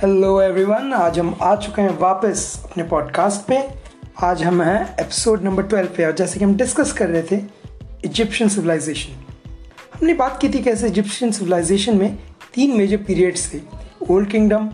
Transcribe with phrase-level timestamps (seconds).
[0.00, 3.58] Hello everyone आज हम आ चुके हैं वापस अपने पॉडकास्ट पे।
[4.22, 7.40] आज हम हैं एपिसोड नंबर ट्वेल्व पे, और जैसे कि हम डिस्कस कर रहे थे
[8.04, 9.12] इजिप्शियन सिविलाइजेशन
[9.94, 12.16] हमने बात की थी कैसे इजिप्शियन सिविलाइजेशन में
[12.54, 13.60] तीन मेजर पीरियड्स थे
[14.10, 14.70] ओल्ड किंगडम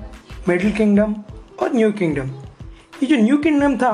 [0.49, 1.17] मिडिल किंगडम
[1.63, 2.31] और न्यू किंगडम
[3.03, 3.93] ये जो न्यू किंगडम था,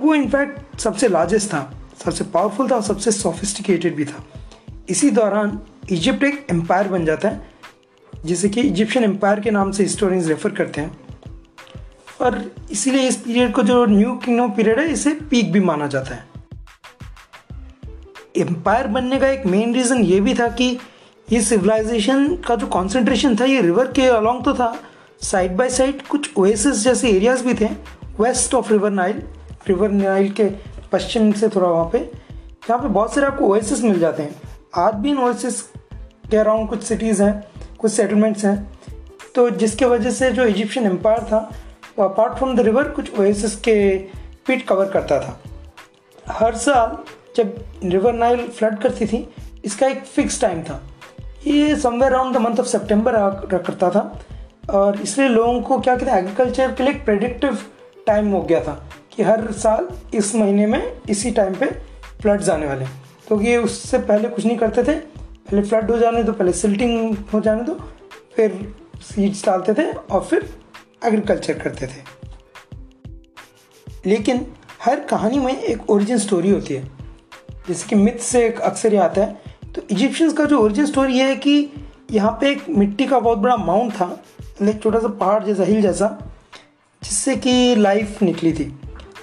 [0.00, 1.72] वो इनफैक्ट सबसे लार्जेस्ट था,
[2.04, 4.24] सबसे पावरफुल था और सबसे सोफिस्टिकेटेड भी था।
[4.88, 5.58] इसी दौरान
[5.90, 7.55] इजिप्ट एक एम्पायर बन जाता है
[8.26, 10.98] जिसे कि इजिप्शियन एम्पायर के नाम से हिस्टोरियंस रेफर करते हैं।
[12.20, 16.14] और इसीलिए इस पीरियड को जो न्यू किंगडम पीरियड है, इसे पीक भी माना जाता
[16.14, 16.26] है।
[18.36, 20.78] एम्पायर बनने का एक मेन रीज़न ये भी था कि
[21.32, 24.80] ये सिविलाइजेशन का जो कॉन्सेंट्रेशन था, ये रिवर के अलॉन्ग तो था।
[25.22, 27.68] साइड बाय साइड कुछ ओएसिस जैसे एरियाज़ भी थे।
[28.20, 29.22] West of river Nile
[29.68, 30.44] river Nile के
[30.92, 34.40] पश्चिम से थोड़ा वहाँ पे। यहाँ पे बहुत सारे आपको ओएसिस मिल जाते हैं।
[34.74, 35.60] आज भी इन ओएसिस
[36.30, 37.44] के अराउंड कुछ सिटीज़ हैं।
[37.78, 38.56] कुछ सेटलमेंट्स हैं।
[39.34, 41.38] तो जिसके वजह से जो इजिप्शियन एम्पायर था,
[41.98, 43.76] वो अपार्ट फ्रॉम द रिवर कुछ ओएसिस के
[44.46, 45.40] पिट कवर करता था।
[46.26, 46.96] हर साल
[47.36, 49.28] जब रिवर नाइल फ्लड करती थी,
[49.64, 50.80] इसका एक फिक्स टाइम था।
[51.46, 53.18] ये somewhere around the month of September
[53.52, 54.20] करता था।
[54.70, 57.58] और इसलिए लोगों को क्या कहते हैं एग्रीकल्चर के लिए एक प्रेडिक्टिव
[58.06, 58.72] टाइम हो गया था
[59.12, 61.66] कि हर साल इस महीने में इसी टाइम पे
[62.22, 62.86] फ्लड्स आने वाले
[63.28, 64.96] तो ये उससे पहले कुछ नहीं करते थे।
[65.50, 67.74] पहले फ्लड हो जाने दो, पहले सिल्टिंग हो जाने दो,
[68.36, 70.58] फिर सीड्स डालते थे और फिर
[71.04, 72.16] एग्रीकल्चर करते थे।
[74.06, 74.46] लेकिन
[74.82, 76.90] हर कहानी में एक ओरिजिन स्टोरी होती है।
[77.68, 79.42] जैसे कि मिथ से एक अक्सर ये आता है।
[79.74, 81.70] तो इजिप्शियंस का जो ओरिजिन स्टोरी है कि
[82.10, 85.62] यहाँ पे एक मिट्टी का बहुत बड़ा माउंट था मतलब एक छोटा सा पहाड़ जैसा
[85.62, 86.36] हिल जैसा,
[87.04, 88.80] जिससे कि लाइफ निकली थी।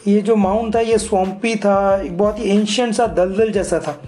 [0.07, 4.01] ये जो माउंट था, ये स्वम्पी था, एक बहुत ही एंशियंट सा दलदल जैसा था।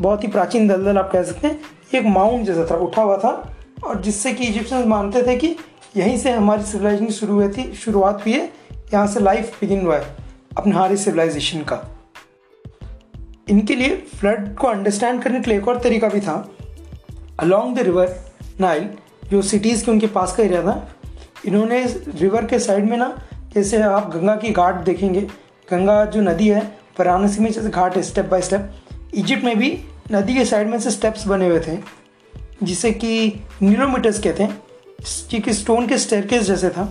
[0.00, 1.60] बहुत ही प्राचीन दलदल आप कह सकते हैं।
[1.94, 5.56] एक माउंट जैसा था, उठा हुआ था और जिससे कि इजिप्शियंस मानते थे कि
[5.96, 8.52] यहीं से हमारी सिविलाइजेशन शुरू हुई थी, शुरुआत हुई है,
[8.94, 10.16] यहाँ से लाइफ बिगिन हुआ है,
[10.58, 11.82] अपने हमारी सिविलाइजेशन का।
[13.48, 16.36] इनके लिए फ्लड को अंडरस्टैंड करने के लिए एक और तरीका भी था।
[17.40, 18.14] अलॉन्ग द रिवर
[18.60, 18.88] नाइल
[19.30, 20.88] जो सिटीज़ के उनके पास का एरिया था,
[21.46, 21.84] इन्होंने
[22.14, 23.16] रिवर के साइड में ना,
[23.54, 25.20] जैसे आप गंगा की घाट देखेंगे,
[25.70, 26.60] गंगा जो नदी है,
[26.98, 28.72] वाराणसी में जैसे घाट है स्टेप बाय स्टेप
[29.14, 29.70] इजिप्ट में भी
[30.12, 31.76] नदी के साइड में से स्टेप्स बने हुए थे,
[32.62, 34.62] जिसे कि नीलोमीटर्स कहते हैं
[35.30, 36.88] जो कि स्टोन के स्टेरकेस जैसे था,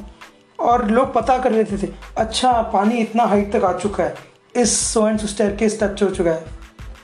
[0.59, 4.15] और लोग पता कर लेते थे अच्छा पानी इतना हाइट तक आ चुका है,
[4.55, 6.45] इस सो एंड स्टेरकेस टच हो चुका है,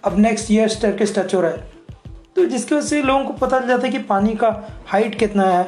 [0.05, 1.69] अब नेक्स्ट ईयर स्टेरकेस टच हो रहा है।
[2.35, 4.49] तो जिसकी वजह से लोगों को पता चल जाता है कि पानी का
[4.87, 5.63] हाइट कितना है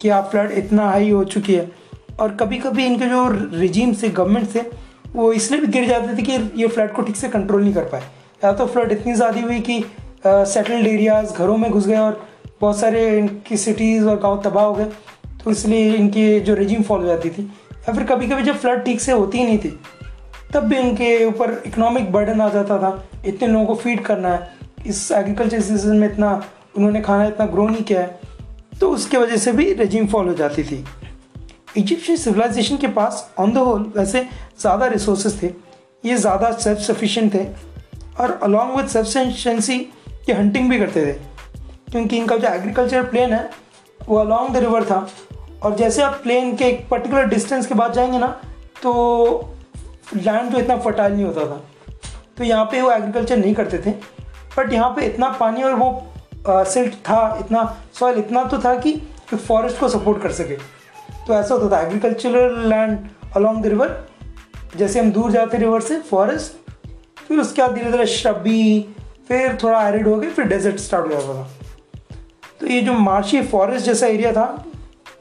[0.00, 1.70] क्या फ्लड इतना हाई हो चुकी है,
[2.20, 3.28] और कभी कभी इनके जो
[3.58, 4.70] रिजीम से गवर्नमेंट से
[5.14, 7.84] वो इसलिए भी गिर जाते थे कि ये फ्लड को ठीक से कंट्रोल नहीं कर
[7.84, 8.02] पाए।
[8.42, 9.82] या तो फ्लड इतनी ज़्यादा हुई कि
[10.26, 12.20] सेटल्ड एरियाज़ घरों में घुस गए और
[12.60, 14.84] बहुत सारे इनकी सिटीज़ और गाँव तबाह हो गए।
[15.44, 18.84] तो इसलिए इनकी जो रेजिम फॉल हो जाती थी। या फिर कभी कभी जब फ्लड
[18.84, 19.78] ठीक से होती ही नहीं थी,
[20.54, 22.92] तब भी इनके ऊपर इकोनॉमिक बर्डन आ जाता था।
[23.26, 26.32] इतने लोगों को फ़ीड करना है। इस एग्रीकल्चर सीज़न में इतना
[26.76, 28.18] उन्होंने खाना इतना ग्रो नहीं किया है।
[28.80, 30.84] तो उसके वजह से भी रजीम फॉल हो जाती थी।
[31.76, 34.22] इजिप्शियन सिविलाइजेशन के पास ऑन द होल वैसे
[34.60, 35.52] ज़्यादा रिसोर्सेज थे।
[36.04, 37.44] ये ज़्यादा सेल्फ सफिशेंट थे।
[38.18, 39.76] और अलॉन्ग विद सफिशेंसी
[40.28, 41.12] ये हंटिंग भी करते थे।
[41.90, 43.50] क्योंकि इनका जो एग्रीकल्चर प्लेन है,
[44.08, 45.08] वो अलॉन्ग द रिवर था।
[45.62, 48.26] और जैसे आप प्लेन के एक पर्टिकुलर डिस्टेंस के बाद जाएँगे ना
[48.82, 48.92] तो
[50.16, 51.64] लैंड जो इतना फर्टाइल नहीं होता था।
[52.36, 53.90] तो यहाँ पे वो एग्रीकल्चर नहीं करते थे।
[54.56, 56.06] बट यहाँ पे इतना पानी और वो
[56.48, 58.92] सिल्ट था, इतना सॉइल इतना तो था कि
[59.34, 60.54] फॉरेस्ट को सपोर्ट कर सके।
[61.26, 62.98] तो ऐसा होता था agricultural land
[63.36, 64.08] along the river
[64.76, 66.69] जैसे हम दूर जाते रिवर से फॉरेस्ट
[67.28, 68.94] फिर उसके बाद धीरे धीरे श्रबी
[69.28, 71.48] फिर थोड़ा एरिड हो गया फिर डेजर्ट स्टार्ट हो जाता था।
[72.60, 74.64] तो ये जो मार्शी फॉरेस्ट जैसा एरिया था,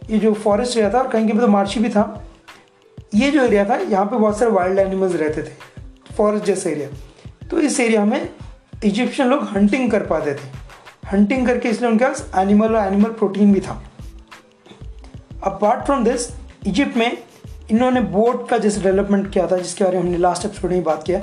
[0.09, 2.25] ये जो फॉरेस्ट एरिया था, और कहीं कहीं तो मार्शी भी था,
[3.15, 6.89] ये जो एरिया था, यहाँ पे बहुत सारे वाइल्ड एनिमल्स रहते थे फॉरेस्ट जैसा एरिया
[7.49, 8.29] तो इस एरिया में
[8.83, 10.57] इजिप्शियन लोग हंटिंग कर पाते थे।
[11.07, 13.81] हंटिंग करके इसलिए उनके पास एनिमल और एनिमल प्रोटीन भी था।
[15.43, 16.27] अपार्ट फ्रॉम दिस
[16.67, 17.17] इजिप्ट में
[17.71, 21.03] इन्होंने बोट का जैसे डेवलपमेंट किया था, जिसके बारे में हमने लास्ट एपिसोड में बात
[21.03, 21.21] किया।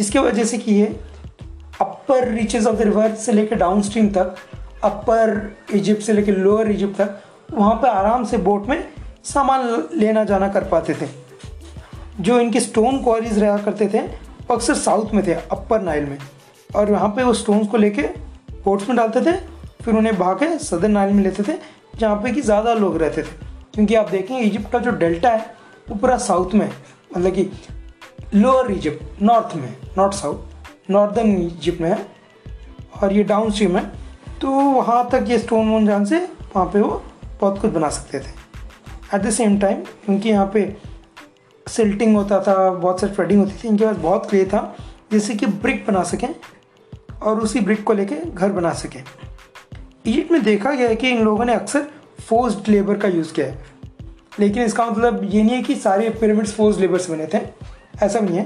[0.00, 0.86] जिसकी वजह से कि ये
[1.80, 4.36] upper reaches of the river से लेकर डाउन स्ट्रीम तक
[4.84, 5.30] अपर
[5.74, 7.20] इजिप्ट से लेकर लोअर इजिप्ट तक,
[7.52, 8.84] वहाँ पर आराम से बोट में
[9.24, 11.08] सामान लेना जाना कर पाते थे।
[12.20, 16.18] जो इनके स्टोन क्वारीज रहा करते थे, वो अक्सर साउथ में थे अपर नाइल में।
[16.76, 18.02] और वहाँ पे वो स्टोन्स को लेके
[18.64, 19.36] बोट्स में डालते थे,
[19.82, 21.58] फिर उन्हें भाग के सदर नाइल में लेते थे,
[21.98, 25.54] जहाँ पे कि ज़्यादा लोग रहते थे। क्योंकि आप देखेंगे इजिप्ट का जो डेल्टा है,
[25.88, 26.70] वो पूरा साउथ में
[27.16, 27.50] मतलब कि
[28.34, 32.06] लोअर इजिप्ट नॉर्थ में नॉर्थ साउथ नॉर्दर्न इजिप्ट में है,
[33.02, 33.84] और ये डाउन स्ट्रीम है
[34.40, 36.18] तो वहाँ तक ये स्टोन वोन जान से
[36.54, 37.02] वहाँ पे वो
[37.40, 38.30] बहुत कुछ बना सकते थे।
[39.14, 40.62] एट द सेम टाइम उनके यहाँ पे
[41.66, 44.76] सिल्टिंग होता था, बहुत सारी फ्लडिंग होती थी, इनके पास बहुत क्ले था,
[45.12, 46.28] जिससे कि ब्रिक बना सकें
[47.22, 49.02] और उसी ब्रिक को लेके घर बना सकें।
[50.06, 51.86] इजिप्ट में देखा गया है कि इन लोगों ने अक्सर
[52.20, 53.58] फोर्स्ड लेबर का यूज़ किया है।
[54.40, 57.38] लेकिन इसका मतलब ये नहीं है कि सारे पिरामिड्स फोर्स लेबर से बने थे।
[58.02, 58.44] ऐसा नहीं है।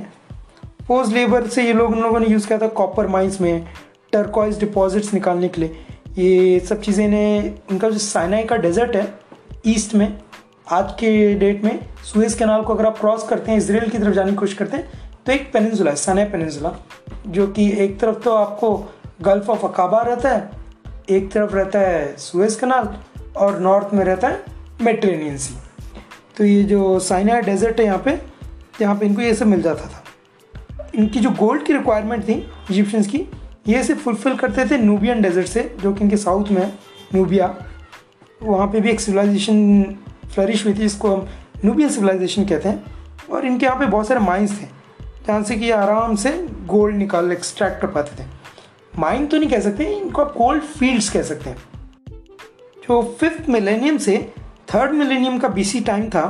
[0.89, 3.67] पोज लेबर से ये लोग उन लोगों ने यूज़ किया था कॉपर माइंस में
[4.13, 5.87] टर्कॉइज डिपॉजिट्स निकालने के लिए।
[6.19, 9.07] ये सब चीज़ें ने उनका जो साइनाई का डेजर्ट है
[9.67, 10.19] ईस्ट में,
[10.71, 14.15] आज के डेट में सुएज कैनाल को अगर आप क्रॉस करते हैं इसराइल की तरफ़
[14.15, 16.73] जाने की कोशिश करते हैं तो एक पेनिनसुला है सना पेनिनसुला
[17.27, 18.77] जो कि एक तरफ़ तो आपको
[19.23, 20.51] गल्फ ऑफ़ अकाबा रहता है,
[21.11, 22.95] एक तरफ़ रहता है सुएज कनाल
[23.37, 24.43] और नॉर्थ में रहता है
[24.83, 25.55] मेट्रेनियन सी
[26.37, 28.19] तो ये जो साइना डेजर्ट है यहाँ पे
[28.81, 30.05] यहाँ पे इनको ये सब मिल जाता था।
[30.95, 32.33] इनकी जो गोल्ड की रिक्वायरमेंट थी
[32.71, 33.19] इजिप्शियंस की,
[33.69, 36.73] ये सिर्फ़ फुलफिल करते थे नूबियन डेजर्ट से, जो कि इनके साउथ में है
[37.15, 37.55] नूबिया
[38.43, 39.83] वहाँ पे भी एक सिविलाइजेशन
[40.35, 41.29] फ्लरिश हुई थी इसको हम
[41.65, 42.85] नूबियन सिविलाइजेशन कहते हैं।
[43.31, 44.67] और इनके यहाँ पे बहुत सारे माइंस थे,
[45.27, 46.33] जहाँ से कि आराम से
[46.67, 48.27] गोल्ड निकाल एक्सट्रैक्ट कर पाते थे।
[48.95, 51.57] माइन तो नहीं कह सकते, इनको आप गोल्ड फील्ड्स कह सकते हैं।
[52.83, 54.17] जो फिफ्थ मिलेनियम से
[54.75, 56.27] थर्ड मिलेनियम का बीसी टाइम था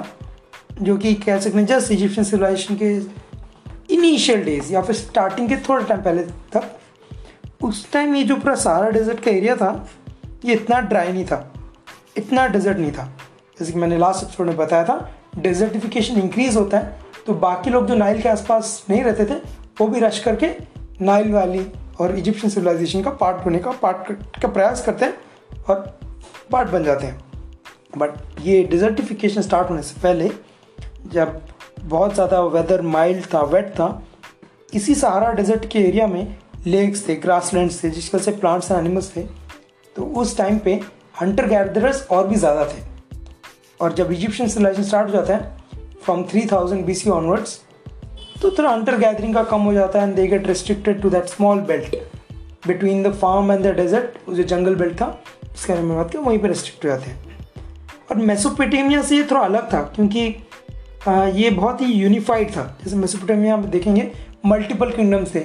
[0.83, 5.57] जो कि कह सकते हैं जस्ट इजिप्शियन सिविलाइजेशन के इनिशियल डेज़ या फिर स्टार्टिंग के
[5.69, 6.23] थोड़े टाइम पहले
[6.53, 6.71] तक,
[7.63, 9.89] उस टाइम ये जो पूरा सारा डेजर्ट का एरिया था,
[10.45, 11.53] ये इतना ड्राई नहीं था,
[12.17, 13.05] इतना डेजर्ट नहीं था।
[13.59, 17.87] जैसे कि मैंने लास्ट एपिसोड में बताया था डेजर्टिफिकेशन इंक्रीज होता है तो बाकी लोग
[17.87, 19.35] जो नाइल के आसपास नहीं रहते थे,
[19.81, 20.51] वो भी रश करके
[21.01, 21.67] नाइल वैली
[22.01, 25.81] और इजिप्शियन सिविलाइजेशन का पार्ट होने का पार्ट का प्रयास करते हैं और
[26.53, 27.21] पार्ट बन जाते हैं।
[27.99, 30.31] बट ये डिजर्टिफिकेशन स्टार्ट होने से पहले
[31.05, 31.41] जब
[31.83, 34.03] बहुत ज़्यादा वेदर माइल्ड था वेट था,
[34.75, 36.37] इसी सहारा डेजर्ट के एरिया में
[36.67, 39.23] लेक्स थे ग्रासलैंड्स थे जिसके से प्लांट्स एंड एनिमल्स थे
[39.97, 40.81] तो उस टाइम पे
[41.21, 42.83] हंटर गैदरर्स और भी ज़्यादा थे।
[43.81, 45.57] और जब इजिप्शियन सिविलाइजेशन स्टार्ट हो जाता है
[46.05, 47.61] फ्रॉम 3000 BC ऑनवर्ड्स
[48.43, 51.27] तो थोड़ा अंटर गैदरिंग का कम हो जाता है and they get restricted to that
[51.27, 51.95] small belt
[52.67, 55.07] between the farm and the desert जो जंगल बेल्ट था
[55.55, 57.23] इसके बारे में बात की वहीं पर रिस्ट्रिक्ट हो जाते हैं।
[58.11, 60.29] और मेसोपोटेमिया से ये थोड़ा अलग था, क्योंकि
[61.09, 64.11] ये बहुत ही यूनिफाइड था। जैसे मेसोपोटेमिया में देखेंगे
[64.47, 65.41] मल्टीपल किंगडम्स थे।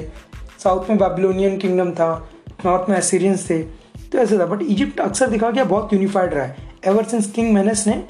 [0.63, 2.29] साउथ में बेबीलोनियन किंगडम था
[2.65, 3.57] नॉर्थ में एसीरियंस थे
[4.11, 6.55] तो ऐसे था। बट इजिप्ट अक्सर दिखा गया बहुत यूनिफाइड रहा है।
[6.87, 8.03] एवर सिंस किंग मैनेस ने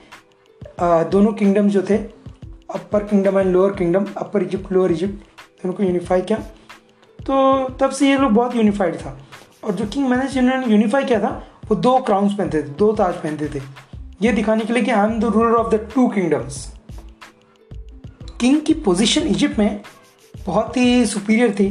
[0.81, 1.98] दोनों किंगडम जो थे
[2.75, 5.13] upper kingdom and lower kingdom upper Egypt lower Egypt
[5.63, 6.38] दोनों को यूनिफाई किया।
[7.19, 9.18] तो तब से ये लोग बहुत यूनिफाइड था।
[9.63, 11.30] और जो किंग मैनेज जिन्होंने यूनिफाई किया था,
[11.68, 13.62] वो दो क्राउन्स पहनते थे, दो ताज पहनते थे।
[14.22, 16.68] ये दिखाने के लिए कि I am the ruler of the two kingdoms
[18.40, 19.82] king की पोजीशन इजिप्ट में
[20.46, 21.70] बहुत ही सुपीरियर थी।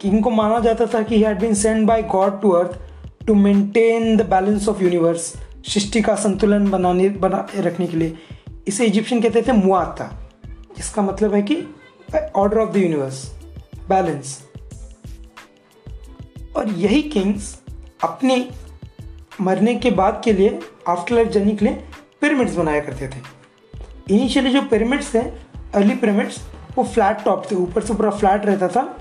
[0.00, 2.78] किंग को माना जाता था कि he had been send by God to earth
[3.26, 5.32] to maintain the balance of universe
[5.66, 8.18] सृष्टि का संतुलन बनाने, बना, रखने के लिए।
[8.68, 10.30] इसे इजिप्शियन कहते थे मुआता
[10.76, 11.56] जिसका मतलब है कि
[12.36, 13.24] order of the universe
[13.88, 14.38] balance
[16.56, 17.58] और यही किंग्स
[18.04, 18.48] अपने
[19.40, 20.58] मरने के बाद के लिए
[20.88, 21.74] आफ्टर लाइफ जर्नी के लिए
[22.20, 23.39] पिरामिड्स बनाया करते थे।
[24.10, 26.40] इनिशियली जो पिरामिड्स थे अर्ली पिरामिड्स
[26.76, 28.96] वो फ्लैट टॉप थे, ऊपर से पूरा फ्लैट रहता था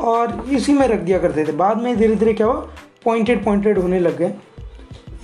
[0.00, 2.68] और इसी में रख दिया करते थे। बाद में धीरे धीरे क्या हुआ?
[3.04, 4.34] पॉइंटेड पॉइंटेड होने लग गए।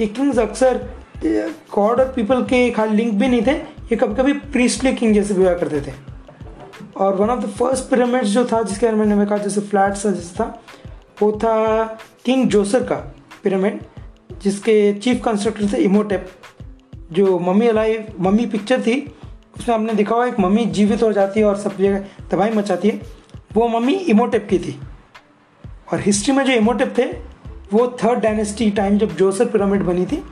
[0.01, 0.81] ये किंग्स अक्सर
[1.25, 5.35] गॉड और पीपल के खाली लिंक भी नहीं थे, ये कभी कभी प्रीस्टली किंग जैसे
[5.35, 5.93] भी हुआ करते थे।
[6.97, 10.11] और one of the first pyramids जो था, जिसके बारे में कहा, जैसे फ्लैट सा
[10.11, 10.63] जैसे था,
[11.23, 11.85] वो था
[12.25, 12.97] किंग जोसर का
[13.45, 13.81] पिरामिड
[14.43, 16.29] जिसके चीफ कंस्ट्रक्टर थे इमोटेप
[17.13, 19.15] जो मम्मी अलाई मम्मी पिक्चर थी,
[19.59, 22.89] उसमें आपने देखा हुआ एक मम्मी जीवित हो जाती है और सब जगह तबाही मचाती
[22.89, 23.01] है।
[23.55, 24.81] वो मम्मी इमोटेप की थी।
[25.93, 27.05] और हिस्ट्री में जो इमोटेप थे,
[27.73, 30.23] वो थर्ड डायनेस्टी टाइम जब जोसर पिरामिड बनी थी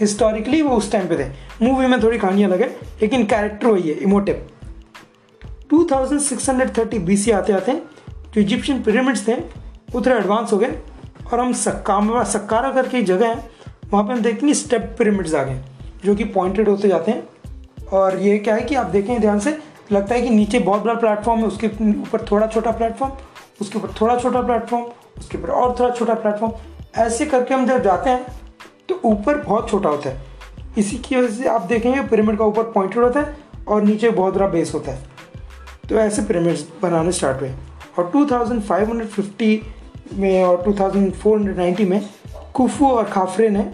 [0.00, 1.28] हिस्टोरिकली वो उस टाइम पे थे।
[1.62, 4.46] मूवी में थोड़ी कहानियाँ लगे लेकिन कैरेक्टर वही है इमोटिव
[5.70, 7.72] 2630 बीसी आते आते,
[8.34, 9.32] जो इजिप्शियन पिरामिड्स थे,
[9.92, 10.78] वो थोड़े एडवांस हो गए।
[11.32, 13.50] और हम सक्कामा सक्कारा करके जगह है,
[13.90, 15.60] वहाँ पे हम देखते हैं स्टेप पिरामिड्स आ गए।
[16.06, 19.58] जो कि पॉइंटेड होते जाते हैं। और ये क्या है कि आप देखें ध्यान से,
[19.92, 23.12] लगता है कि नीचे बहुत बड़ा प्लेटफॉर्म है, उसके ऊपर थोड़ा छोटा प्लेटफॉर्म
[23.60, 24.84] उसके ऊपर थोड़ा छोटा प्लेटफॉर्म
[25.18, 26.52] उसके ऊपर और थोड़ा छोटा प्लेटफॉर्म
[27.02, 28.26] ऐसे करके हम जब जाते हैं
[28.88, 30.24] तो ऊपर बहुत छोटा होता है।
[30.78, 33.36] इसी की वजह से आप देखेंगे पिरामिड का ऊपर पॉइंटेड होता है
[33.68, 34.98] और नीचे बहुत बड़ा बेस होता है।
[35.88, 37.50] तो ऐसे पिरामिड्स बनाने स्टार्ट हुए।
[37.98, 39.58] और 2550
[40.12, 42.00] में और 2490 में
[42.54, 43.70] कुफू और खाफरे ने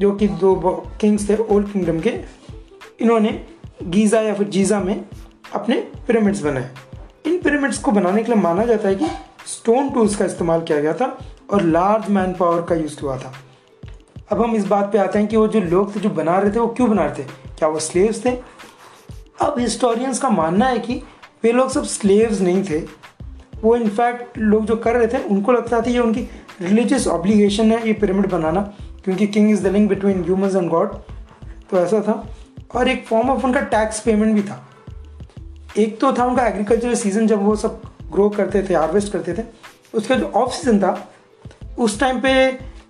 [0.00, 0.54] जो कि दो
[1.00, 2.10] किंग्स थे ओल्ड किंगडम के,
[3.00, 3.40] इन्होंने
[3.82, 5.04] गीज़ा या फिर जीज़ा में
[5.54, 5.76] अपने
[6.06, 6.70] पिरामिड्स बनाए।
[7.26, 9.06] इन पिरामिड्स को बनाने के लिए माना जाता है कि
[9.46, 11.18] स्टोन टूल्स का इस्तेमाल किया गया था
[11.50, 13.32] और लार्ज मैन पावर का यूज़ हुआ था।
[14.32, 16.50] अब हम इस बात पे आते हैं कि वो जो लोग थे, जो बना रहे
[16.50, 17.26] थे, वो क्यों बना रहे थे?
[17.58, 18.30] क्या वो स्लेव्स थे?
[19.40, 21.02] अब हिस्टोरियंस का मानना है कि
[21.44, 22.78] वे लोग सब स्लेव्स नहीं थे।
[23.62, 26.28] वो इनफैक्ट लोग जो कर रहे थे, उनको लगता था ये उनकी
[26.60, 28.60] रिलीजियस ऑब्लिगेशन है ये पिरामिड बनाना।
[29.06, 30.94] क्योंकि king is the link between humans and God
[31.70, 32.36] तो ऐसा था।
[32.74, 34.68] और एक फॉर्म ऑफ़ उनका टैक्स पेमेंट भी था।
[35.78, 37.82] एक तो था उनका एग्रीकल्चर सीज़न जब वो सब
[38.12, 39.42] ग्रो करते थे हार्वेस्ट करते थे।
[39.94, 41.10] उसका जो ऑफ़ सीज़न था।
[41.78, 42.32] उस टाइम पे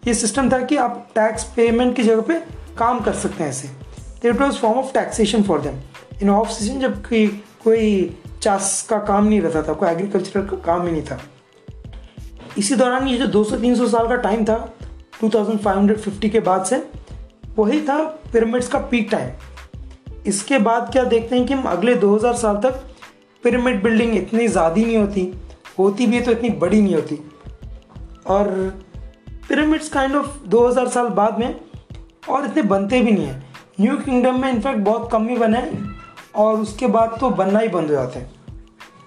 [0.07, 2.41] ये सिस्टम था कि आप टैक्स पेमेंट की जगह पे
[2.79, 3.69] काम कर सकते हैं ऐसे।
[4.23, 5.81] तो it was form of taxation for them
[6.23, 7.27] in off season जब कोई
[7.65, 11.21] कोई चास का काम नहीं रहता था, कोई एग्रीकल्चरल का काम ही नहीं था।
[12.59, 14.76] इसी दौरान ये जो 200-300 साल का टाइम था
[15.21, 16.83] 2550 के बाद से,
[17.59, 19.31] वही था पिरामिड्स का पीक टाइम
[20.27, 22.83] इसके बाद क्या देखते हैं कि हम अगले 2000 साल तक
[23.45, 25.33] पिरामिड बिल्डिंग इतनी ज़्यादा नहीं होती
[25.79, 27.19] होती भी है तो इतनी बड़ी नहीं होती.
[28.27, 28.49] और
[29.49, 31.55] पिरामिड्स काइंड ऑफ़ 2000 साल बाद में
[32.29, 33.45] और इतने बनते भी नहीं हैं.
[33.81, 35.95] न्यू किंगडम में इनफैक्ट बहुत कम ही बने हैं
[36.35, 38.31] और उसके बाद तो बनना ही बंद हो जाते हैं.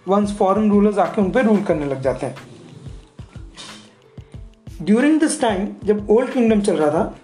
[0.08, 2.36] वंस फॉरेन रूलर्स आके उन पर रूल करने लग जाते हैं.
[4.82, 7.18] ड्यूरिंग दिस टाइम जब ओल्ड किंगडम चल रहा था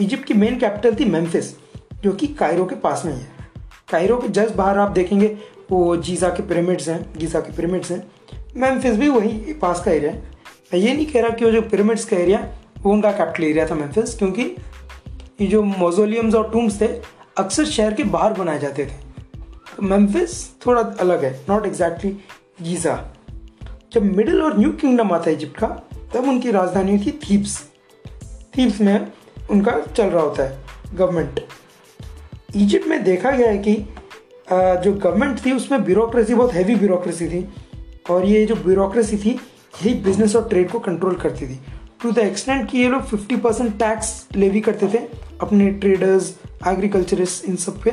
[0.00, 1.50] इजिप्ट की मेन कैपिटल थी मेम्फिस
[2.02, 3.26] जो कि कायरो के पास में है
[3.90, 5.26] कायरो के जस्ट बाहर आप देखेंगे,
[5.70, 8.02] वो जीजा के पिरामिड्स हैं गीजा के पिरामिड्स हैं।
[8.56, 10.22] मेम्फिस भी वही पास का एरिया है।
[10.72, 12.46] मैं ये नहीं कह रहा कि वो जो पिरामिड्स का एरिया
[12.82, 14.42] वो उनका कैपिटल एरिया था मेम्फिस क्योंकि
[15.40, 16.86] ये जो मोजोलियम्स और टूम्स थे,
[17.38, 19.08] अक्सर शहर के बाहर बनाए जाते थे।
[19.76, 22.16] तो मेम्फिस थोड़ा अलग है नॉट एग्जैक्टली
[22.62, 22.98] गीज़ा
[23.92, 25.76] जब मिडिल और न्यू किंगडम आता है इजिप्ट का
[26.14, 27.58] तब उनकी राजधानी थी थीप्स
[28.56, 29.06] थीप्स में
[29.50, 30.58] उनका चल रहा होता है
[30.94, 31.40] गवर्नमेंट
[32.56, 33.74] इजिप्ट में देखा गया है कि
[34.52, 37.48] जो गवर्नमेंट थी, उसमें ब्यूरोक्रेसी बहुत हैवी ब्यूरोक्रेसी थी।
[38.10, 41.58] और ये जो ब्यूरोक्रेसी थी, यही बिज़नेस और ट्रेड को कंट्रोल करती थी।
[42.02, 44.98] टू द एक्सटेंट कि ये लोग 50 परसेंट टैक्स लेवी करते थे,
[45.40, 46.34] अपने ट्रेडर्स
[46.68, 47.90] एग्रीकल्चरिस्ट इन सब पे,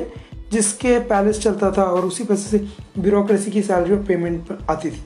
[0.52, 2.66] जिसके पैलेस चलता था और उसी पैसे से
[3.00, 5.04] ब्यूरोक्रेसी की सैलरी और पेमेंट पर आती थी।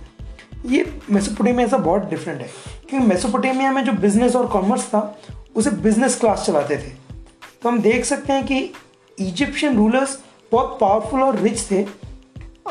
[0.65, 2.49] ये मेसोपोटेमिया ऐसा बहुत डिफरेंट है।
[2.89, 5.19] क्योंकि मेसोपोटेमिया में जो बिज़नेस और कॉमर्स था,
[5.55, 7.15] उसे बिज़नेस क्लास चलाते थे।
[7.61, 8.73] तो हम देख सकते हैं कि
[9.19, 10.19] इजिप्शियन रूलर्स
[10.51, 11.85] बहुत पावरफुल और रिच थे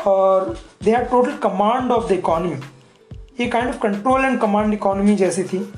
[0.05, 2.55] और they are total command of the economy
[3.39, 5.73] ये kind of control and command economy जैसी थी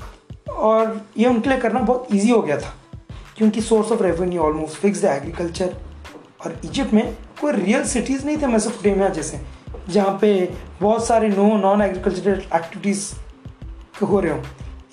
[0.50, 2.74] और ये उनके लिए करना बहुत ईजी हो गया था।
[3.36, 5.74] क्योंकि source of revenue almost fix agriculture
[6.44, 10.32] और इजिप्ट में कोई रियल सिटीज़ नहीं थे मेसोपोटेमिया जैसे। जहाँ पे
[10.80, 13.12] बहुत सारे नो नॉन एग्रीकल्चरल एक्टिविटीज़
[14.02, 14.42] हो रहे हो।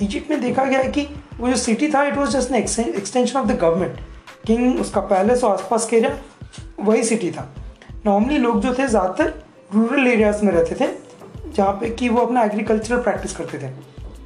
[0.02, 1.08] इजिप्ट में देखा गया है कि
[1.40, 4.00] वो जो सिटी था it was just extension of the government
[4.48, 6.18] king उसका पैलेस और आसपास के एरिया
[6.80, 7.48] वही सिटी था।
[8.06, 9.34] नॉर्मली लोग जो थे, ज़्यादातर
[9.74, 10.90] रूरल एरियाज़ में रहते थे,
[11.48, 13.70] जहाँ पे कि वो अपना एग्रीकल्चरल प्रैक्टिस करते थे।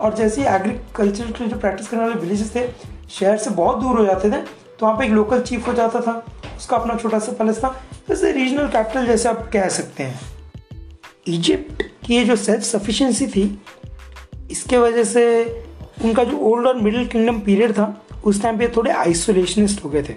[0.01, 2.67] और जैसे ही एग्रीकल्चर जो प्रैक्टिस करने वाले विलेजेस थे,
[3.09, 5.99] शहर से बहुत दूर हो जाते थे तो वहाँ पे एक लोकल चीफ हो जाता
[6.01, 6.23] था,
[6.57, 7.75] उसका अपना छोटा सा पैलेस था।
[8.07, 10.19] जैसे रीजनल कैपिटल जैसे आप कह सकते हैं।
[11.27, 13.43] इजिप्ट की ये जो सेल्फ सफिशेंसी थी,
[14.51, 15.23] इसके वजह से
[16.03, 20.03] उनका जो ओल्ड और मिडिल किंगडम पीरियड था, उस टाइम पे थोड़े आइसोलेशनिस्ट हो गए
[20.03, 20.15] थे।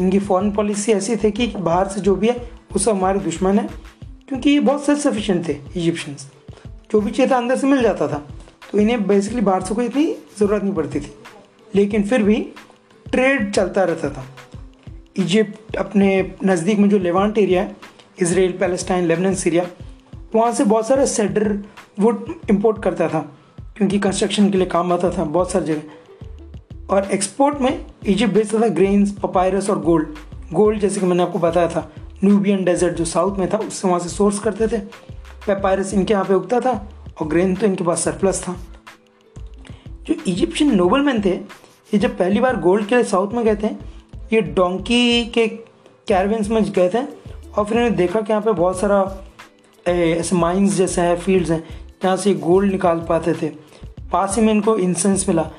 [0.00, 2.36] इनकी फॉरेन पॉलिसी ऐसी थी कि बाहर से जो भी है
[2.72, 3.68] वो सब हमारे दुश्मन है,
[4.28, 6.30] क्योंकि ये बहुत सेल्फ सफिशेंट थे इजिप्शियंस
[6.92, 8.26] जो भी चाहिए था, अंदर से मिल जाता था।
[8.72, 10.04] तो इन्हें बेसिकली बाहर से कोई इतनी
[10.38, 11.12] ज़रूरत नहीं पड़ती थी।
[11.74, 12.34] लेकिन फिर भी
[13.06, 14.24] ट्रेड चलता रहता था।
[15.16, 17.76] इजिप्ट अपने नज़दीक में जो लेवांट एरिया है
[18.20, 19.66] इसराइल पैलेस्टाइन लेबनन सीरिया
[20.34, 21.52] वहाँ से बहुत सारे सेडर
[22.00, 23.20] वुड इम्पोर्ट करता था,
[23.76, 25.82] क्योंकि कंस्ट्रक्शन के लिए काम आता था बहुत सारी जगह।
[26.90, 30.08] और एक्सपोर्ट में इजिप्ट बेचता था ग्रेन्स पपायरस और गोल्ड
[30.52, 31.90] गोल्ड जैसे कि मैंने आपको बताया था
[32.24, 34.78] न्यूबियन डेजर्ट जो साउथ में था, उससे वहाँ से सोर्स करते थे।
[35.46, 36.72] पेपायरस इनके यहाँ पे उगता था
[37.20, 38.56] और ग्रेन तो इनके पास सरप्लस था।
[40.06, 43.74] जो इजिप्शियन नोबलमैन थे, ये जब पहली बार गोल्ड के लिए साउथ में गए थे,
[44.32, 45.46] ये डोंकी के
[46.08, 49.02] कैरवेंस में गए थे और फिर इन्होंने देखा कि यहाँ पे बहुत सारा
[49.88, 51.64] ऐसे माइंस जैसे हैं फील्ड्स हैं
[52.02, 53.46] जहाँ से गोल्ड निकाल पाते थे।
[54.12, 55.50] पास ही में इनको इंसेंस मिला।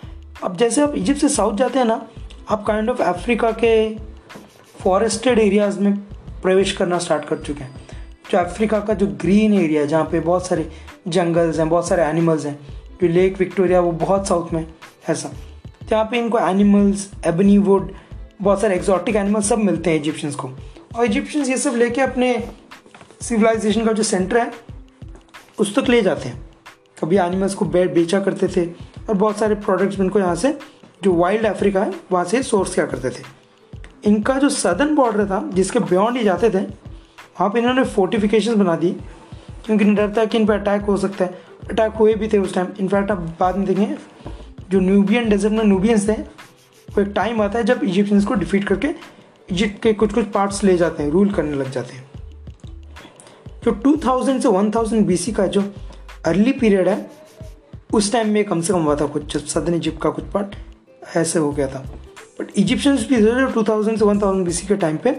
[0.43, 2.07] अब जैसे आप इजिप्ट से साउथ जाते हैं ना,
[2.49, 3.95] आप काइंड ऑफ़ अफ्रीका के
[4.83, 5.97] फॉरेस्टेड एरियाज़ में
[6.41, 7.75] प्रवेश करना स्टार्ट कर चुके हैं।
[8.31, 10.69] जो अफ्रीका का जो ग्रीन एरिया है, जहाँ पे बहुत सारे
[11.07, 12.59] जंगल्स हैं, बहुत सारे एनिमल्स हैं,
[13.01, 14.67] जो लेक विक्टोरिया वो बहुत साउथ में
[15.09, 15.31] ऐसा
[15.89, 17.91] जहाँ पे इनको एनिमल्स एबनी वुड
[18.41, 20.51] बहुत सारे एक्जॉटिक एनिमल्स सब मिलते हैं इजिप्शियंस को।
[20.95, 22.49] और इजिप्शियंस ये सब लेके अपने
[23.23, 24.51] सिविलाइजेशन का जो सेंटर है,
[25.59, 26.41] उस तक ले जाते हैं।
[26.99, 28.65] कभी एनिमल्स को बेड बेचा करते थे
[29.09, 30.57] और बहुत सारे प्रोडक्ट्स इनको यहाँ से,
[31.03, 33.23] जो वाइल्ड अफ्रीका है, वहाँ से सोर्स किया करते थे।
[34.05, 38.75] इनका जो सदर्न बॉर्डर था, जिसके बियॉन्ड ही जाते थे, वहाँ पर इन्होंने फोर्टिफिकेशन बना
[38.75, 38.91] दी,
[39.65, 41.39] क्योंकि इन्हें डर था कि इन पर अटैक हो सकता है।
[41.71, 43.95] अटैक हुए भी थे उस टाइम इनफैक्ट आप बाद में देखें
[44.71, 48.67] जो न्यूबियन डेजर्ट में न्यूबियंस थे, वो एक टाइम आता है जब इजिप्शियंस को डिफीट
[48.67, 48.87] करके
[49.49, 52.12] इजिप्ट के कुछ कुछ पार्ट्स ले जाते हैं रूल करने लग जाते हैं।
[53.63, 55.63] जो 2000 से 1000 बीसी का जो
[56.25, 57.11] अर्ली पीरियड है,
[57.93, 60.55] उस टाइम में कम से कम हुआ था कुछ, जब सदन इजिप्ट का कुछ पार्ट
[61.17, 61.79] ऐसे हो गया था।
[62.39, 63.17] बट इजिप्शियंस भी
[63.53, 65.15] टू थाउज़ेंड से वन थाउज़ेंड बी के टाइम पे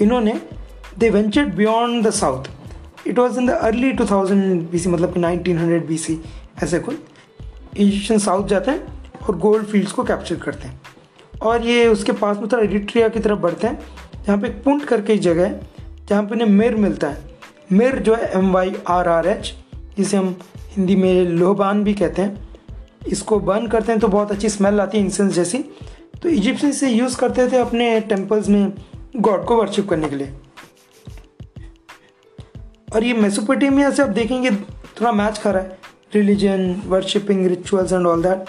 [0.00, 0.40] इन्होंने
[0.98, 2.48] they ventured beyond the south
[3.06, 6.18] it was in the early two thousand B मतलब कि नाइनटीन हंड्रेड बी सी
[6.62, 6.94] ऐसे कुछ।
[7.76, 10.80] इजिप्शियन साउथ जाते हैं और गोल्ड फील्ड्स को कैप्चर करते हैं।
[11.42, 13.78] और ये उसके पास में थोड़ा एरिट्रिया की तरफ़ बढ़ते हैं,
[14.26, 15.60] जहाँ पे पुंट करके जगह है,
[16.08, 17.25] जहाँ पे इन्हें मेर मिलता है।
[17.72, 19.54] मिर जो है M Y R R H
[19.96, 20.36] जिसे हम
[20.68, 22.48] हिंदी में लोहबान भी कहते हैं।
[23.08, 25.58] इसको बर्न करते हैं तो बहुत अच्छी स्मेल आती है इंसेंस जैसी।
[26.22, 28.72] तो इजिप्शियन से यूज़ करते थे अपने टेम्पल्स में
[29.16, 30.32] गॉड को वर्शिप करने के लिए।
[32.94, 35.78] और ये मेसोपोटेमिया से आप देखेंगे थोड़ा मैच खा रहा है।
[36.14, 38.44] Religion worshipping rituals and all that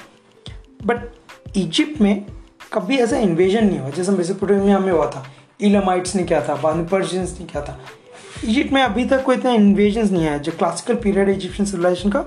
[0.86, 2.26] but Egypt में
[2.74, 5.26] कभी ऐसा इन्वेजन नहीं हुआ, जैसे मेसोपोटेमिया में हुआ था।
[5.62, 7.80] इलामाइट्स ने क्या था पर्शियंस ने क्या था।
[8.48, 12.20] इजिप्ट में अभी तक कोई इतना इन्वेजन नहीं आया। जो क्लासिकल पीरियड इजिप्शियन सिविलाइजेशन का,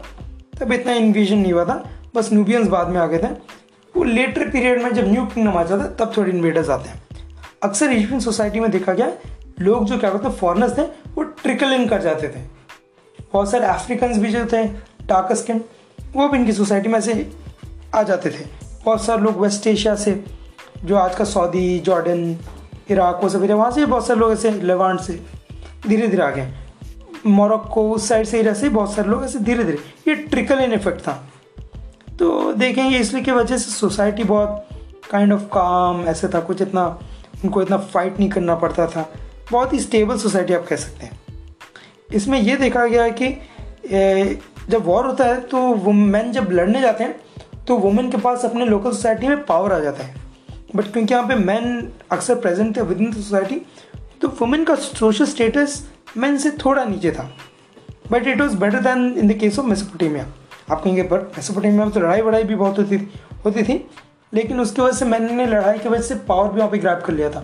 [0.60, 1.84] तब इतना इन्वेजन नहीं हुआ था।
[2.14, 3.28] बस न्यूबियंस बाद में आ गए थे।
[3.96, 7.02] वो लेटर पीरियड में जब न्यू किंगडम आ जाता है, तब थोड़े इन्वेडर्स आते हैं।
[7.62, 9.12] अक्सर इजिप्शियन सोसाइटी में देखा गया
[9.60, 12.40] लोग जो क्या करते हैं फॉरनर्स थे, वो ट्रिकल इन कर जाते थे।
[13.32, 14.64] बहुत सारे अफ्रीकन्स भी जो थे
[15.06, 15.64] डार्क स्किन
[16.14, 17.30] वो भी इनकी सोसाइटी में से
[17.94, 18.44] आ जाते थे।
[18.84, 20.24] बहुत सारे लोग वेस्ट एशिया से,
[20.84, 22.36] जो आज का सऊदी जॉर्डन
[22.90, 25.39] इराक वो सब वहाँ से बहुत सारे लोग ऐसे लेवान से
[25.86, 26.52] धीरे धीरे आ गए
[27.26, 30.72] मोरक्को उस साइड से एरिया से बहुत सारे लोग ऐसे धीरे धीरे ये ट्रिकल इन
[30.72, 31.12] इफ़ेक्ट था।
[32.18, 34.68] तो देखेंगे इसलिए की वजह से सोसाइटी बहुत
[35.10, 36.86] काइंड ऑफ़ काम ऐसे था, कुछ इतना,
[37.44, 39.08] उनको इतना फाइट नहीं करना पड़ता था।
[39.52, 41.18] बहुत ही स्टेबल सोसाइटी आप कह सकते हैं।
[42.14, 43.28] इसमें यह देखा गया कि
[44.70, 48.64] जब वॉर होता है तो मैन जब लड़ने जाते हैं तो वुमेन के पास अपने
[48.66, 50.14] लोकल सोसाइटी में पावर आ जाता है।
[50.76, 53.60] बट क्योंकि यहाँ पे मैन अक्सर प्रेजेंट थे विद इन द सोसाइटी
[54.22, 55.82] तो वुमेन का सोशल स्टेटस
[56.16, 57.30] मैन से थोड़ा नीचे था।
[58.10, 60.26] But it was better than in the case of Mesopotamia
[60.70, 63.08] आप कहेंगे, पर मेसोपोटेमिया में तो लड़ाई वड़ाई भी बहुत होती थी
[63.44, 63.84] होती थी।
[64.32, 67.02] लेकिन उसकी वजह से मैन ने लड़ाई की वजह से पावर भी वहाँ पर ग्रैप
[67.06, 67.40] कर लिया था।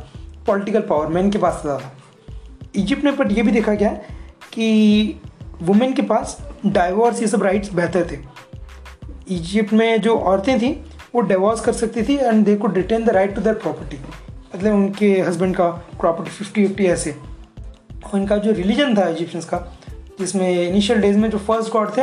[0.46, 1.80] पॉलिटिकल पावर मैन के पास था।
[2.76, 3.90] इजिप्ट में बट ये भी देखा गया
[4.52, 5.20] कि
[5.62, 6.36] वुमेन के पास
[6.66, 8.18] डाइवोर्स ये सब राइट्स बेहतर थे।
[9.34, 10.74] इजिप्ट में जो औरतें थीं,
[11.14, 13.96] वो डिवोर्स कर सकती थी and they could retain the right to their property
[14.56, 17.16] मतलब उनके हस्बैंड का प्रॉपर्टी फिफ्टी फिफ्टी ऐसे।
[18.04, 19.78] और इनका जो रिलीजन था इजिप्शियंस का,
[20.18, 22.02] जिसमें इनिशियल डेज़ में जो फ़र्स्ट गॉड थे,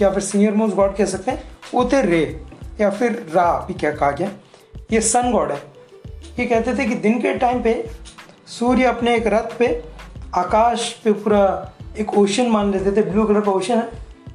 [0.00, 2.44] या फिर सीनियर मोस्ट गॉड कह सकते हैं, वो थे रे,
[2.80, 4.30] या फिर रा भी क्या कहा गया।
[4.92, 5.62] ये सन गॉड है।
[6.38, 7.90] ये कहते थे कि दिन के टाइम पे
[8.46, 9.84] सूर्य अपने एक रथ पे,
[10.34, 13.88] आकाश पे पूरा एक ओशन मान लेते थे ब्लू कलर का ओशन है,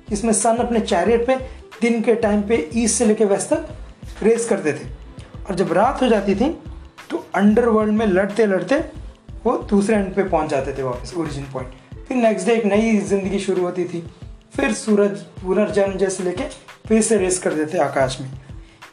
[0.09, 1.35] जिसमें सन अपने चैरियट पे
[1.81, 3.69] दिन के टाइम पे ईस्ट से लेकर वेस्ट तक
[4.23, 4.99] रेस करते थे।
[5.49, 6.63] और जब रात हो जाती थी
[7.35, 8.79] अंडरवर्ल्ड में लड़ते लड़ते
[9.45, 12.97] वो दूसरे एंड पे पहुँच जाते थे वापस ओरिजिन पॉइंट फिर नेक्स्ट डे एक नई
[12.99, 14.03] ज़िंदगी शुरू होती थी।
[14.55, 16.43] फिर सूरज पुनर्जन्म जैसे लेके
[16.87, 18.29] फिर से रेस कर देते आकाश में।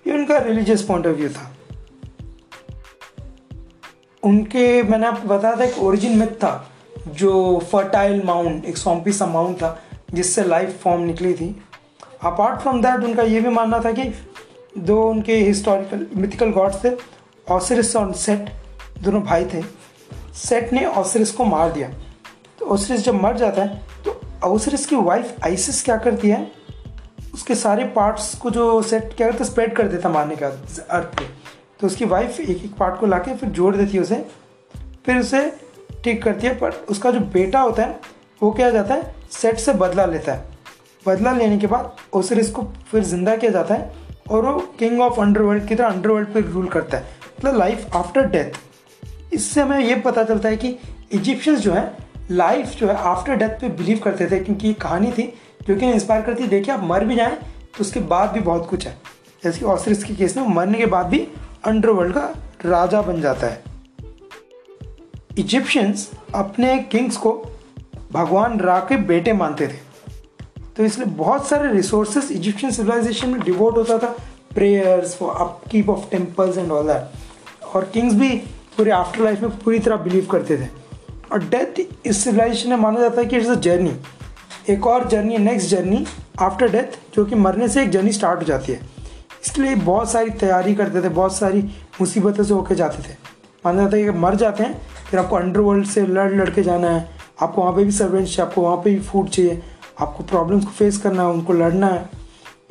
[0.06, 1.50] ये उनका रिलीजियस पॉइंट ऑफ़ व्यू था।
[4.22, 6.70] उनके, मैंने आपको बताया था, एक ओरिजिन मिथ था,
[7.08, 9.78] जो फर्टाइल माउंट एक सौंपी सा माउंट था,
[10.14, 11.54] जिससे लाइफ फॉर्म निकली थी।
[12.24, 14.12] अपार्ट फ्रॉम दैट उनका ये भी मानना था कि
[14.78, 16.90] दो उनके हिस्टोरिकल मिथिकल गॉड्स थे
[17.46, 18.48] ऑसरिस और सेट
[19.02, 19.62] दोनों भाई थे।
[20.36, 21.88] सेट ने ऑसरिस को मार दिया।
[22.58, 26.46] तो ऑसरिस जब मर जाता है तो ऑसरिस की वाइफ आइसिस क्या करती है?
[27.34, 31.18] उसके सारे पार्ट्स को जो सेट क्या करता है स्प्रेड कर देता मारने का अर्थ
[31.18, 31.24] पे।
[31.80, 34.24] तो उसकी वाइफ एक एक पार्ट को लाके फिर जोड़ देती है उसे।
[35.06, 35.50] फिर उसे
[36.04, 38.00] ठीक करती है, पर उसका जो बेटा होता है,
[38.42, 39.14] वो क्या जाता है?
[39.32, 40.44] सेट से बदला लेता है।
[41.06, 43.92] बदला लेने के बाद ओसरिस को फिर ज़िंदा किया जाता है
[44.30, 48.26] और वो किंग ऑफ़ अंडरवर्ल्ड की तरह अंडरवर्ल्ड पर रूल करता है। मतलब लाइफ आफ्टर
[48.28, 50.76] डेथ इससे हमें ये पता चलता है कि
[51.12, 51.96] इजिप्शियंस जो है
[52.30, 55.32] लाइफ जो है आफ्टर डेथ पे बिलीव करते थे, क्योंकि ये कहानी थी
[55.68, 58.68] जो कि इंस्पायर करती है, देखिए आप मर भी जाएँ तो उसके बाद भी बहुत
[58.70, 58.96] कुछ है।
[59.42, 61.18] जैसे कि ऑस्ट्रिस के केस में मरने के बाद भी
[61.66, 62.32] अंडरवर्ल्ड का
[62.64, 63.62] राजा बन जाता है।
[65.38, 67.32] इजिप्शियंस अपने किंग्स को
[68.12, 69.84] भगवान रा के बेटे मानते थे।
[70.76, 74.16] तो इसलिए बहुत सारे रिसोर्सेज इजिप्शियन सिविलाइजेशन में डिवोट होता था।
[74.54, 77.24] Prayers for upkeep of temples and all that
[77.76, 78.28] और किंग्स भी
[78.76, 80.68] पूरे आफ्टर लाइफ में पूरी तरह बिलीव करते थे।
[81.32, 83.92] और डेथ इस सिविलाइजेशन में माना जाता है कि इट्स अ जर्नी
[84.68, 86.06] एक और journey next journey
[86.40, 88.80] after death जो कि मरने से एक जर्नी स्टार्ट हो जाती है।
[89.46, 91.62] इसलिए बहुत सारी तैयारी करते थे, बहुत सारी
[92.00, 93.16] मुसीबतों से होके जाते थे।
[93.66, 96.90] माना जाता है कि मर जाते हैं, फिर आपको अंडरवर्ल्ड से लड़ लड़ के जाना
[96.90, 97.08] है,
[97.42, 99.62] आपको वहाँ पे भी सर्वेंट्स चाहिए, आपको वहाँ पे भी फ़ूड चाहिए,
[100.00, 102.10] आपको प्रॉब्लम्स को फेस करना है, उनको लड़ना है।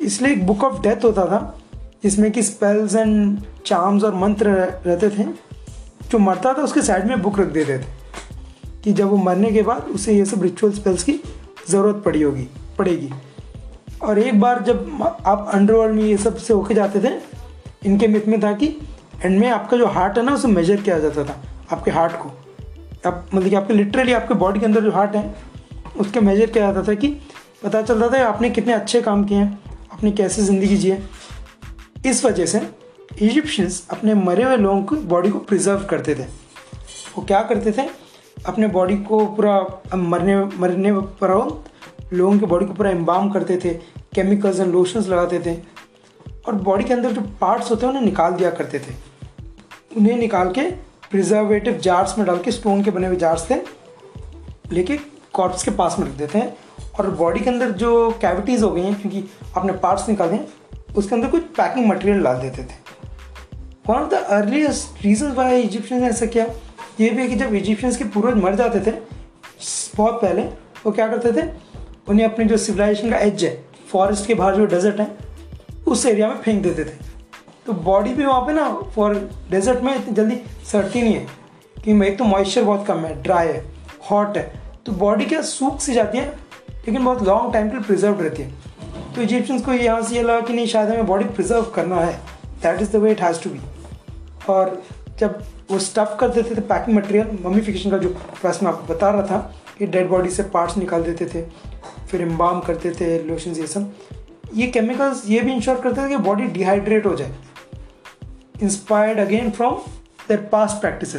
[0.00, 1.58] इसलिए एक बुक ऑफ़ डेथ होता था।
[2.02, 4.50] जिसमें कि स्पेल्स एंड चार्म्स और मंत्र
[4.86, 5.24] रहते थे,
[6.10, 7.84] जो मरता था उसके साइड में बुक रख देते थे,
[8.84, 11.20] कि जब वो मरने के बाद उसे ये सब रिचुअल स्पेल्स की
[11.68, 13.10] ज़रूरत पड़ी होगी, पड़ेगी।
[14.02, 17.14] और एक बार जब आप अंडरवर्ल्ड में ये सबसे होके जाते थे,
[17.86, 18.66] इनके मित में था कि
[19.24, 21.40] एंड में आपका जो हार्ट है ना, उसे मेजर किया जाता था,
[21.72, 22.28] आपके हार्ट को।
[23.08, 25.34] आप मतलब कि आपके लिटरली आपके बॉडी के अंदर जो हार्ट है,
[25.98, 27.08] उसके मेजर किया जाता था कि
[27.64, 29.58] पता चलता था आपने कितने अच्छे काम किए हैं,
[29.92, 31.02] आपने कैसे ज़िंदगी जिए।
[32.06, 32.60] इस वजह से
[33.20, 36.24] इजिप्शियंस अपने मरे हुए लोगों की बॉडी को प्रिजर्व करते थे।
[37.16, 37.88] वो क्या करते थे?
[38.46, 39.60] अपने बॉडी को पूरा
[39.94, 41.30] मरने मरने पर
[42.12, 43.70] लोगों की बॉडी को पूरा इम्बाम करते थे
[44.14, 45.56] केमिकल्स एंड लोशंस लगाते थे।
[46.46, 48.94] और बॉडी के अंदर जो पार्ट्स होते हैं, उन्हें निकाल दिया करते थे।
[49.96, 50.70] उन्हें निकाल के
[51.10, 53.54] प्रिजर्वेटिव जार्स में डाल के स्टोन के बने हुए जार्स थे
[54.72, 54.98] लेके
[55.32, 56.56] कॉर्प्स के पास में रख देते हैं।
[56.98, 59.24] और बॉडी के अंदर जो कैविटीज़ हो गई हैं, क्योंकि
[59.56, 60.48] आपने पार्ट्स निकाले हैं
[60.96, 62.84] उसके अंदर कुछ पैकिंग मटेरियल डाल देते थे।
[63.88, 66.44] One of the earliest reason why Egyptians ने ऐसा किया,
[67.00, 68.94] ये भी है कि जब इजिप्शियंस के पूर्वज मर जाते थे,
[69.96, 71.46] बहुत पहले, वो क्या करते थे?
[72.08, 73.50] उन्हें अपने जो सिविलाइजेशन का एज है
[73.92, 75.10] फॉरेस्ट के बाहर जो डेजर्ट है,
[75.86, 77.04] उस एरिया में फेंक देते थे।
[77.66, 79.14] तो बॉडी भी वहाँ पे ना फॉर
[79.50, 80.36] डेजर्ट में इतनी जल्दी
[80.72, 81.26] सड़ती नहीं है
[81.76, 83.64] कि एक तो मॉइस्चर बहुत कम है ड्राई है
[84.10, 84.52] हॉट है।
[84.86, 86.26] तो बॉडी क्या सूख सी जाती है,
[86.86, 88.65] लेकिन बहुत लॉन्ग टाइम के लिए प्रिजर्व रहती है।
[89.16, 92.14] तो इजिप्शियंस को यहाँ से ये लगा कि नहीं, शायद हमें बॉडी प्रिजर्व करना है।
[92.62, 93.60] That is the way it has to be
[94.48, 94.82] और
[95.18, 99.10] जब वो स्टफ़ कर देते थे पैकिंग मटेरियल मम्मीफिकेशन का जो प्रोसेस मैं आपको बता
[99.10, 99.38] रहा था
[99.78, 101.42] कि डेड बॉडी से पार्ट्स निकाल देते थे,
[102.10, 103.92] फिर इम्बाम करते थे लोशन ये सब।
[104.54, 107.34] ये केमिकल्स ये भी इंश्योर करते थे कि बॉडी डिहाइड्रेट हो जाए।
[108.62, 109.74] Inspired again from
[110.28, 111.14] their past practice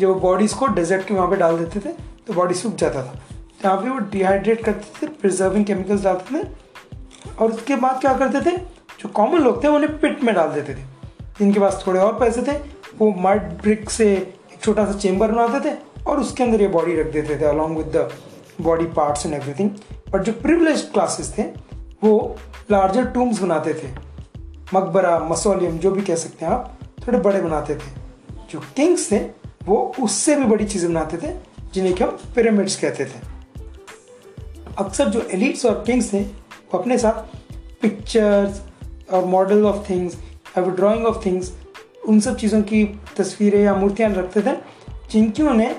[0.00, 1.92] जब वो बॉडीज को डेजर्ट के वहाँ पे डाल देते थे
[2.26, 3.20] तो बॉडी सूख जाता था।
[3.64, 6.62] यहाँ पे वो डिहाइड्रेट करते थे प्रिजर्विंग केमिकल्स डालते थे
[7.40, 8.56] और उसके बाद क्या करते थे?
[9.00, 10.82] जो कॉमन लोग थे, उन्हें पिट में डाल देते थे।
[11.38, 12.56] जिनके पास थोड़े और पैसे थे,
[12.98, 15.74] वो मड ब्रिक से एक छोटा सा चेम्बर बनाते थे
[16.06, 18.10] और उसके अंदर ये बॉडी रख देते थे along with the
[18.60, 19.70] body parts and everything
[20.12, 21.42] but जो प्रिवलेज क्लासेस थे,
[22.04, 22.36] वो
[22.70, 23.88] लार्जर टूम्स बनाते थे।
[24.74, 27.90] मकबरा मसोलियम जो भी कह सकते हैं आप, थोड़े बड़े बनाते थे।
[28.50, 29.18] जो किंग्स थे,
[29.66, 31.32] वो उससे भी बड़ी चीज़ें बनाते थे,
[31.74, 33.20] जिन्हें कि हम पिरामिड्स कहते थे।
[34.78, 36.43] अक्सर जो एलिट्स और किंग्स थे
[36.74, 37.36] अपने साथ
[37.82, 38.60] पिक्चर्स
[39.12, 40.16] और मॉडल ऑफ़ थिंग्स
[40.58, 41.52] या ड्राइंग ऑफ़ थिंग्स
[42.08, 42.84] उन सब चीज़ों की
[43.16, 44.56] तस्वीरें या मूर्तियाँ रखते थे
[45.12, 45.74] जिनकी उन्हें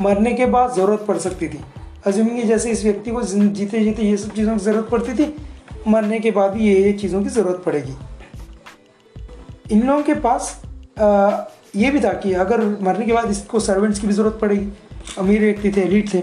[0.00, 1.60] मरने के बाद ज़रूरत पड़ सकती थी।
[2.06, 5.34] अजूमिंग जैसे इस व्यक्ति को जीते जीते ये सब चीज़ों की ज़रूरत पड़ती थी
[5.88, 7.94] मरने के बाद भी ये ये चीज़ों की ज़रूरत पड़ेगी।
[9.70, 10.60] इन लोगों के पास
[11.00, 11.44] आ,
[11.76, 14.68] ये भी था कि अगर मरने के बाद इसको सर्वेंट्स की भी ज़रूरत पड़ेगी
[15.18, 16.20] अमीर व्यक्ति थे एलिट थे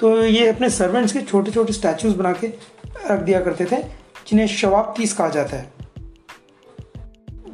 [0.00, 2.48] तो ये अपने सर्वेंट्स के छोटे छोटे स्टैचूज बना के
[3.10, 3.82] रख दिया करते थे,
[4.28, 5.72] जिन्हें शवाब तीस कहा जाता है।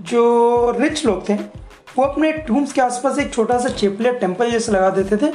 [0.02, 4.72] जो रिच लोग थे, वो अपने टूम्स के आसपास एक छोटा सा चेपले टेंपल जैसे
[4.72, 5.32] लगा देते थे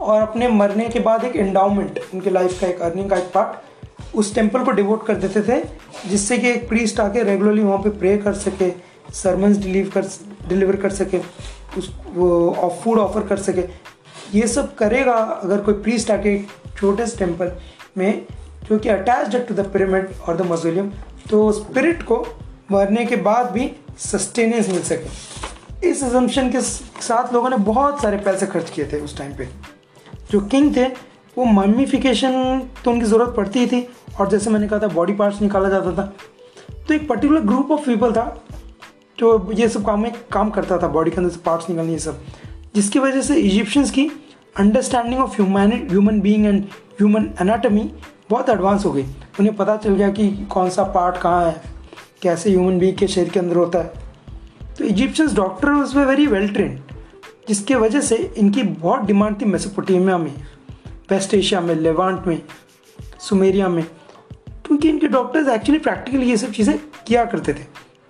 [0.00, 4.16] और अपने मरने के बाद एक एंडाउमेंट उनके लाइफ का एक अर्निंग का एक पार्ट
[4.16, 5.60] उस टेंपल को डिवोट कर देते थे,
[6.08, 8.70] जिससे कि एक प्रीस्ट आके रेगुलरली वहाँ पे प्रे कर सके
[9.14, 10.04] सरमन्स डिलीव कर
[10.48, 11.18] डिलीवर कर सके,
[11.78, 13.64] उस, वो फ़ूड ऑफ़र कर सके।
[14.38, 16.38] ये सब करेगा अगर कोई प्रीस्ट आके
[16.76, 17.52] छोटे से टेंपल
[17.98, 18.26] में
[18.68, 20.90] जो कि अटैच्ड टू द पिरामिड और द मजोलियम
[21.30, 22.16] तो स्पिरिट को
[22.72, 28.16] मरने के बाद भी सस्टेनेंस मिल सके। इस एजम्पन के साथ लोगों ने बहुत सारे
[28.18, 29.48] पैसे खर्च किए थे उस टाइम पे।
[30.30, 30.86] जो किंग थे,
[31.38, 33.88] वो मम्मीफिकेशन तो उनकी ज़रूरत पड़ती ही थी
[34.20, 36.12] और जैसे मैंने कहा था बॉडी पार्ट्स निकाला जाता था।
[36.88, 38.44] तो एक पर्टिकुलर ग्रुप ऑफ़ पीपल था,
[39.18, 41.98] जो ये सब काम में काम करता था बॉडी के अंदर से पार्ट्स निकालने ये
[41.98, 42.22] सब।
[42.74, 44.10] जिसकी वजह से इजिप्शियंस की
[44.58, 46.62] understanding of human human being and
[46.98, 47.90] human anatomy
[48.30, 49.02] बहुत एडवांस हो गई।
[49.40, 51.60] उन्हें पता चल गया कि कौन सा पार्ट कहाँ है,
[52.22, 54.06] कैसे ह्यूमन बींग के शरीर के अंदर होता है।
[54.78, 56.78] तो इजिप्शियंस डॉक्टर उस वे वेरी वेल ट्रेंड
[57.48, 60.32] जिसके वजह से इनकी बहुत डिमांड थी मेसोपोटामिया में
[61.10, 62.40] वेस्ट एशिया में लेवांट में
[63.20, 63.82] सुमेरिया में।
[64.66, 67.64] क्योंकि इनके डॉक्टर्स एक्चुअली प्रैक्टिकली ये सब चीज़ें किया करते थे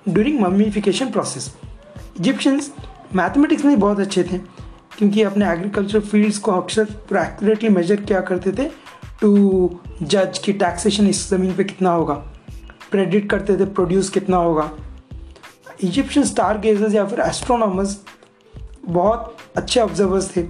[0.06, 1.52] during mummification process
[2.20, 2.72] Egyptians
[3.14, 4.38] mathematics में बहुत अच्छे थे,
[4.98, 8.68] क्योंकि अपने एग्रीकल्चर फील्ड्स को अक्सर एक्यूरेटली मेजर किया करते थे।
[9.20, 12.14] टू जज कि टैक्सेशन इस ज़मीन पे कितना होगा?
[12.90, 14.70] प्रेडिक्ट करते थे प्रोड्यूस कितना होगा?
[15.84, 17.98] इजिप्शियन स्टार गेजर्स या फिर एस्ट्रोनॉमर्स
[18.86, 20.44] बहुत अच्छे ऑब्जर्वर्स थे।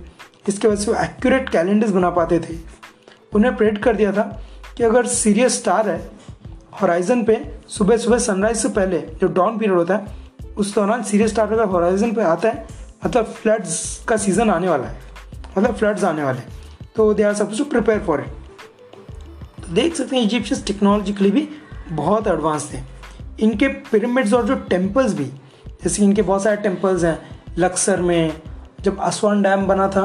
[0.48, 2.56] इसके वजह से वो एक्यूरेट कैलेंडर्स बना पाते थे।
[3.34, 4.22] उन्हें प्रेडिक्ट कर दिया था
[4.76, 5.98] कि अगर सीरियस स्टार है
[6.80, 7.36] हॉराइजन पे
[7.68, 10.16] सुबह सुबह सनराइज से पहले जो डॉन पीरियड होता है,
[10.56, 12.66] उस दौरान सीरियस स्टार अगर हॉराइजन पे आता है
[13.06, 15.00] मतलब फ्लड्स का सीज़न आने वाला है।
[15.58, 16.40] मतलब फ्लड्स आने वाले
[16.96, 18.37] तो they are suppose to prepare for it
[19.70, 21.48] देख सकते हैं इजिप्शियंस टेक्नोलॉजिकली भी
[21.90, 22.78] बहुत एडवांस थे
[23.40, 27.18] इनके पिरामिड्स और जो टेम्पल्स भी, जैसे इनके बहुत सारे टेम्पल्स हैं
[27.58, 28.32] लक्सर में,
[28.80, 30.04] जब असवान डैम बना था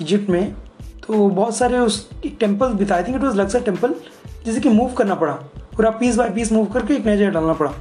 [0.00, 0.54] इजिप्ट में
[1.06, 2.08] तो बहुत सारे उस
[2.40, 3.94] टेम्पल्स भी था। I think it was Luxor temple
[4.44, 5.32] जैसे कि मूव करना पड़ा।
[5.76, 7.72] पूरा पीस बाय पीस मूव करके एक नया जगह डालना पड़ा।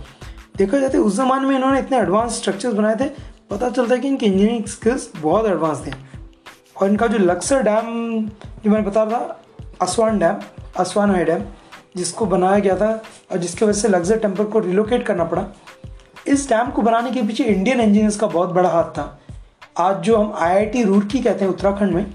[0.57, 3.09] देखा जाता है उस ज़माने में इन्होंने इतने एडवांस स्ट्रक्चर्स बनाए थे,
[3.49, 5.91] पता चलता है कि इनके इंजीनियरिंग स्किल्स बहुत एडवांस थे
[6.77, 9.41] और इनका जो लक्सर डैम जो मैंने बता रहा था
[9.81, 10.39] Aswan dam
[10.79, 11.43] Aswan high dam
[11.97, 12.89] जिसको बनाया गया था
[13.31, 15.45] और जिसकी वजह से लग्जर टेंपल को रिलोकेट करना पड़ा।
[16.27, 19.19] इस डैम को बनाने के पीछे इंडियन इंजीनियर्स का बहुत बड़ा हाथ था।
[19.77, 22.13] आज जो हम आईआईटी रूरकी कहते हैं उत्तराखंड में,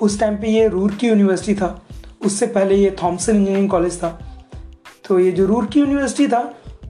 [0.00, 1.80] उस टाइम पे ये रूरकी यूनिवर्सिटी था।
[2.26, 4.08] उससे पहले ये थॉमसन इंजीनियरिंग कॉलेज था।
[5.08, 6.42] तो ये जो रूरकी यूनिवर्सिटी था,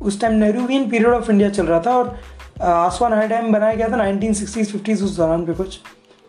[0.03, 2.19] उस time Nehruvian period of India चल रहा था और
[2.63, 5.79] आसवान हाई डैम बनाया गया था नाइनटीन सिक्सटीज फिफ्टीज़ उस दौरान पे कुछ।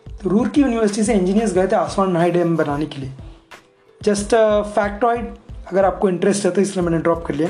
[0.06, 3.12] तो रूरकी यूनिवर्सिटी से इंजीनियर्स गए थे आसवान हाई डैम बनाने के लिए।
[4.02, 4.34] जस्ट
[4.74, 5.26] फैक्टॉइड
[5.70, 7.48] अगर आपको इंटरेस्ट है तो इसलिए मैंने ड्रॉप कर लिया।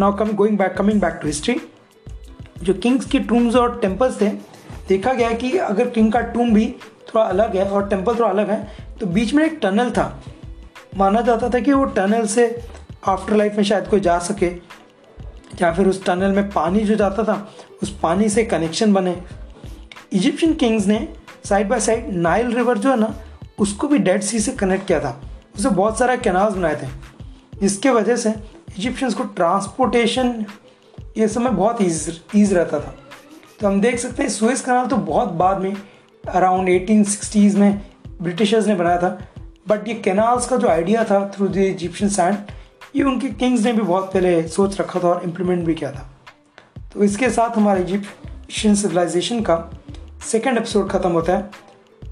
[0.00, 1.56] Now come going back coming back to history
[2.62, 4.28] जो किंग्स की टूम्स और टेम्पल्स थे,
[4.88, 6.66] देखा गया कि अगर किंग का टूम भी
[7.08, 8.66] थोड़ा अलग है और टेंपल थोड़ा अलग है
[9.00, 10.22] तो बीच में एक टनल था।
[10.96, 12.44] माना जाता था कि वो टनल से
[13.08, 14.46] आफ्टर लाइफ में शायद कोई जा सके,
[15.60, 17.48] या फिर उस टनल में पानी जो जाता था,
[17.82, 19.16] उस पानी से कनेक्शन बने।
[20.12, 21.06] इजिप्शियन किंग्स ने
[21.44, 23.14] side by side Nile river जो है ना,
[23.58, 25.20] उसको भी डेड सी से कनेक्ट किया था।
[25.54, 26.86] उसे बहुत सारा कैनाल्स बनाए थे।
[27.60, 28.30] जिसके वजह से
[28.78, 30.44] इजिप्शियंस को ट्रांसपोर्टेशन
[31.18, 32.94] ये समय बहुत ईज ईज रहता था।
[33.60, 35.76] तो हम देख सकते हैं सुएज कनाल तो बहुत बाद में
[36.24, 37.80] अराउंड एटीन सिक्सटीज़ में
[38.22, 39.18] ब्रिटिशर्स ने बनाया था।
[39.68, 42.36] बट ये कैनाल्स का जो आइडिया था थ्रू द इजिप्शियन सैंड
[42.96, 46.10] ये उनके किंग्स ने भी बहुत पहले सोच रखा था और इम्प्लीमेंट भी किया था।
[46.92, 49.56] तो इसके साथ हमारे इजिप्शियन सिविलाइजेशन का
[50.30, 51.50] सेकेंड एपिसोड ख़त्म होता है।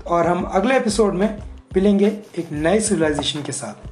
[0.07, 1.29] और हम अगले एपिसोड में
[1.77, 2.07] मिलेंगे
[2.39, 3.88] एक नए सिविलाइजेशन के साथ।